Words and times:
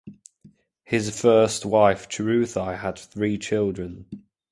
His 0.83 1.21
first 1.21 1.63
wife 1.63 2.09
Chiruthei 2.09 2.75
had 2.75 2.97
three 2.97 3.37
children. 3.37 4.07